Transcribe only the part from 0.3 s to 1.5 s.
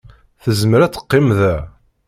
Tezmer ad teqqim